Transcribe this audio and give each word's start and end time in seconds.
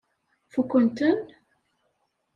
Fukken-ten? 0.51 1.19